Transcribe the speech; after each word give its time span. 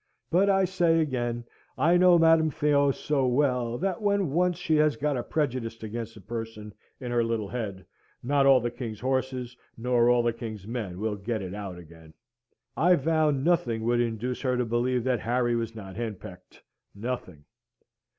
But 0.31 0.49
I 0.49 0.65
say 0.65 0.99
again, 0.99 1.43
I 1.77 1.95
know 1.95 2.17
Madam 2.17 2.49
Theo 2.49 2.89
so 2.89 3.27
well, 3.27 3.77
that 3.77 4.01
when 4.01 4.31
once 4.31 4.57
she 4.57 4.75
has 4.77 4.95
got 4.95 5.15
a 5.15 5.21
prejudice 5.21 5.83
against 5.83 6.17
a 6.17 6.21
person 6.21 6.73
in 6.99 7.11
her 7.11 7.23
little 7.23 7.47
head, 7.49 7.85
not 8.23 8.47
all 8.47 8.59
the 8.59 8.71
king's 8.71 8.99
horses 8.99 9.55
nor 9.77 10.09
all 10.09 10.23
the 10.23 10.33
king's 10.33 10.65
men 10.65 10.99
will 10.99 11.15
get 11.17 11.43
it 11.43 11.53
out 11.53 11.77
again. 11.77 12.15
I 12.75 12.95
vow 12.95 13.29
nothing 13.29 13.83
would 13.83 13.99
induce 14.01 14.41
her 14.41 14.57
to 14.57 14.65
believe 14.65 15.03
that 15.03 15.19
Harry 15.19 15.55
was 15.55 15.75
not 15.75 15.95
henpecked 15.95 16.63
nothing. 16.95 17.45